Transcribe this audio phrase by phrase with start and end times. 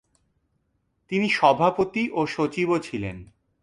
[1.11, 3.17] তিনি সভাপতি ও সচিবও ছিলেন।